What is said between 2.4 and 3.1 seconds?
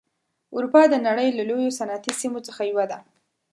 څخه یوه ده.